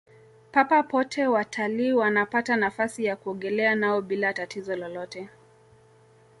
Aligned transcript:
papa 0.51 0.83
pote 0.83 1.27
watalii 1.27 1.93
wanapata 1.93 2.55
nafasi 2.55 3.05
ya 3.05 3.15
kuogelea 3.15 3.75
nao 3.75 4.01
bila 4.01 4.33
tatizo 4.33 4.75
lolote 4.75 5.29